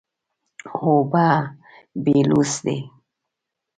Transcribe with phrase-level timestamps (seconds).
[0.83, 1.27] اوبه
[2.03, 2.77] بېلوث دي.